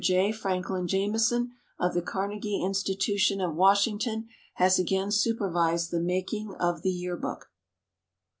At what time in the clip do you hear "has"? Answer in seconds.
4.55-4.79